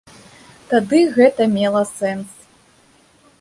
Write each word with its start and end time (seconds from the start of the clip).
Тады 0.71 1.01
гэта 1.17 1.47
мела 1.57 1.81
сэнс. 1.93 2.31